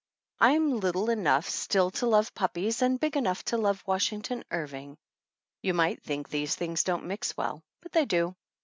[0.39, 4.97] I am little enough still to love puppies and big enough to love Washington Irving.
[5.61, 8.35] You might think these don't mix well, but they do.